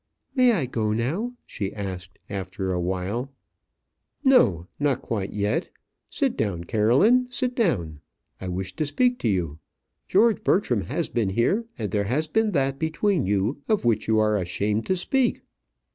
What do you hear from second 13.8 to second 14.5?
which you are